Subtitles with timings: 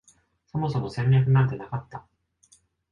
[0.47, 2.07] そもそも戦略なんてなかった